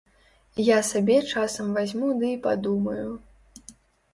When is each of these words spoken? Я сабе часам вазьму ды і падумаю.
Я 0.67 0.77
сабе 0.91 1.17
часам 1.33 1.69
вазьму 1.75 2.09
ды 2.23 2.33
і 2.37 2.41
падумаю. 2.47 3.07